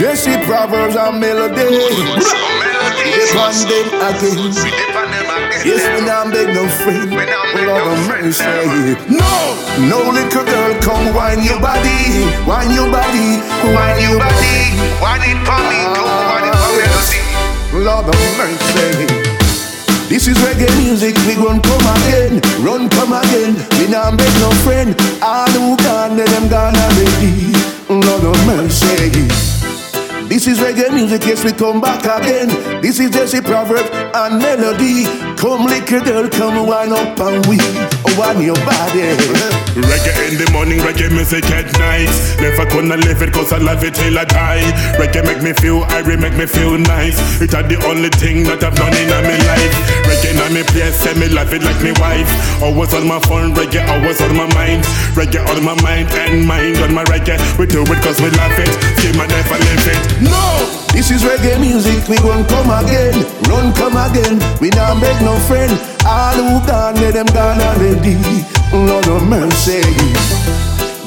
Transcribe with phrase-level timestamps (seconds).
[0.00, 1.60] Jessie Proverbs and Malody.
[1.60, 1.76] Dip
[4.96, 5.60] on them again.
[5.60, 7.12] Yes, we not beg no friend.
[7.12, 8.96] Lord of mercy.
[9.12, 9.28] No,
[9.92, 13.44] no little girl, come wine your body, wine your body,
[13.76, 14.72] wine your body.
[15.04, 17.20] Wine it for me, go wine it for Malody.
[17.84, 19.04] Lord of mercy.
[20.08, 23.52] This is reggae music, we gon' come again, run come again.
[23.76, 27.52] We not beg no friend, all who gone, let them gone already.
[27.90, 28.89] Lord of mercy.
[30.40, 32.48] This is reggae music, yes, we come back again.
[32.80, 35.04] This is Jessie Proverb and Malody.
[35.36, 39.12] Come, little girl, come wind up and we oh, wind your body.
[39.76, 42.08] Reggae in the morning, reggae music at night.
[42.40, 44.64] Never gonna live it cause I love it till I die.
[44.96, 47.20] Reggae make me feel irie, make me feel nice.
[47.42, 49.99] It's the only thing that I've done in my life.
[50.60, 52.28] My place, say me love it like me wife.
[52.60, 54.84] Always on my phone, reggae always on my mind.
[55.16, 57.40] Reggae on my mind and mind on my reggae.
[57.56, 58.68] We do it cause we love it.
[59.00, 60.20] See my never live it.
[60.20, 60.36] No,
[60.92, 64.36] this is reggae music, we gon' come again, run come again.
[64.60, 65.72] We not beg no friend,
[66.04, 68.20] all who gone, let them gone already.
[68.68, 69.80] Lord of mercy.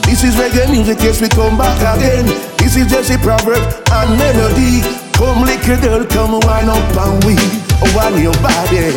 [0.10, 2.26] This is reggae music, yes, we come back again.
[2.58, 3.62] This is just Jessie Proverb
[3.94, 4.82] and Malody.
[5.14, 8.96] Come, little girl, come wind up and we wind your body.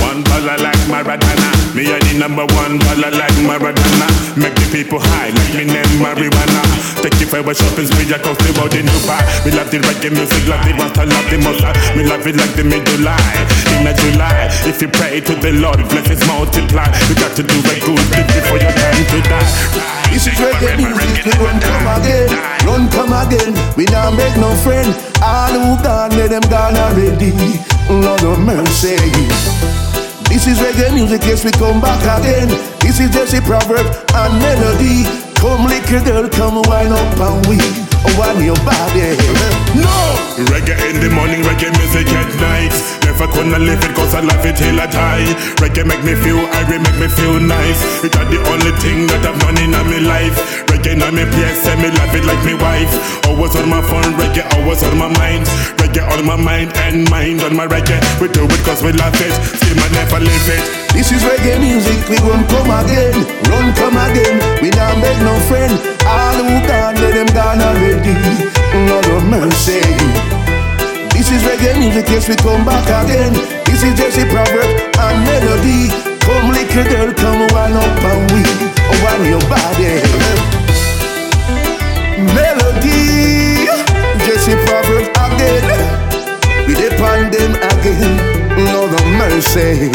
[0.00, 1.50] One baller like Maradona.
[1.74, 4.08] Me are the number one baller like Maradona.
[4.36, 6.62] Make the people high like me name marijuana.
[7.02, 9.22] Take you for a shopping spree across the world in Dubai.
[9.44, 11.70] We love the reggae music, love the rasta, love the mosa.
[11.96, 13.16] Me love it like the mid-July.
[13.76, 16.88] In a July, if you pray to the Lord, blessings multiply.
[17.08, 19.90] You got to do a good thing before your time to die.
[20.10, 21.48] This is reggae music, we
[23.30, 24.90] again, we not make no friend,
[25.22, 27.30] all who gone, let them gone already.
[27.88, 28.96] Lord of mercy.
[30.30, 32.48] This is reggae music, yes, we come back again.
[32.80, 35.06] This is just a Proverb and Malody.
[35.38, 39.16] Come, little girl, come wind up and we oh, wind your body.
[43.50, 45.26] Gonna live it cause I love it till I die.
[45.58, 47.82] Reggae make me feel irie, make me feel nice.
[47.98, 50.38] It's the only thing that I've done in my life.
[50.70, 52.94] Reggae in my place, say me love it like me wife.
[53.26, 55.50] Always on my phone, reggae always on my mind.
[55.82, 57.98] Reggae on my mind and mind on my reggae.
[58.22, 59.34] We do it cause we love it.
[59.74, 60.62] My never live it.
[60.94, 63.18] This is reggae music, we run come again,
[63.50, 64.38] run come again.
[64.62, 65.74] We don't beg no friend,
[66.06, 68.14] all who let them gone already.
[68.86, 70.09] Lord of mercy.
[71.30, 73.32] This is reggae music, yes, we come back again.
[73.62, 74.66] This is Jessie Proverb
[74.98, 75.86] and Malody.
[76.26, 78.42] Come, little girl, come wind up and we
[78.98, 80.02] wind your body.
[82.34, 83.62] Malody,
[84.26, 86.66] Jessie Proverb again.
[86.66, 89.86] We depend them again, Lord of mercy.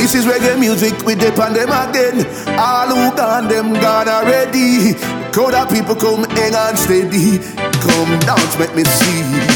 [0.00, 2.24] This is reggae music, we depend them again.
[2.58, 4.96] All who gone, them gone already.
[5.32, 7.36] Of people come hang on steady.
[7.84, 9.51] Come dance, make me see.